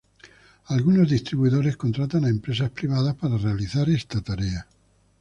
[0.75, 4.65] Algunos distribuidores contratan a empresas privadas para realizar esta tarea.